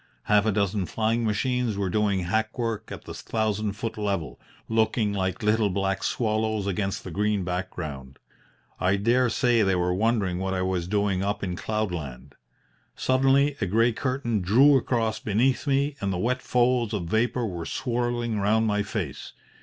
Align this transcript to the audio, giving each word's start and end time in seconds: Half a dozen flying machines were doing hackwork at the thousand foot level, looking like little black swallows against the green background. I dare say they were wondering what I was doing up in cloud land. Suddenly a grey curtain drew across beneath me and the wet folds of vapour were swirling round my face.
Half 0.23 0.47
a 0.47 0.51
dozen 0.51 0.87
flying 0.87 1.25
machines 1.25 1.77
were 1.77 1.91
doing 1.91 2.23
hackwork 2.23 2.91
at 2.91 3.03
the 3.03 3.13
thousand 3.13 3.73
foot 3.73 3.99
level, 3.99 4.39
looking 4.67 5.13
like 5.13 5.43
little 5.43 5.69
black 5.69 6.03
swallows 6.03 6.65
against 6.65 7.03
the 7.03 7.11
green 7.11 7.43
background. 7.43 8.17
I 8.79 8.95
dare 8.95 9.29
say 9.29 9.61
they 9.61 9.75
were 9.75 9.93
wondering 9.93 10.39
what 10.39 10.55
I 10.55 10.63
was 10.63 10.87
doing 10.87 11.21
up 11.21 11.43
in 11.43 11.55
cloud 11.55 11.91
land. 11.91 12.33
Suddenly 12.95 13.55
a 13.61 13.67
grey 13.67 13.91
curtain 13.91 14.41
drew 14.41 14.75
across 14.75 15.19
beneath 15.19 15.67
me 15.67 15.95
and 16.01 16.11
the 16.11 16.17
wet 16.17 16.41
folds 16.41 16.93
of 16.95 17.03
vapour 17.03 17.45
were 17.45 17.67
swirling 17.67 18.39
round 18.39 18.65
my 18.65 18.81
face. 18.81 19.33